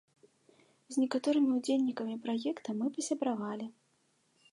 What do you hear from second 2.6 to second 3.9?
мы пасябравалі.